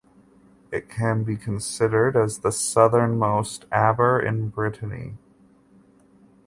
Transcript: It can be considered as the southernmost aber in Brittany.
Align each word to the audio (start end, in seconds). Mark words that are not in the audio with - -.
It 0.71 0.89
can 0.89 1.23
be 1.23 1.37
considered 1.37 2.17
as 2.17 2.39
the 2.39 2.51
southernmost 2.51 3.65
aber 3.71 4.19
in 4.19 4.49
Brittany. 4.49 5.19